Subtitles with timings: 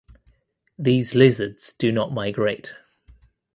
[0.79, 2.73] These lizards do not migrate.